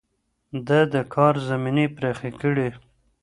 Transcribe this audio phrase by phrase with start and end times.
[0.67, 2.69] ده د کار زمينې پراخې کړې.